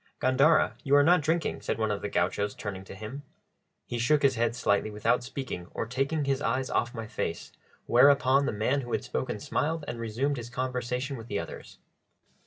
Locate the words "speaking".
5.23-5.67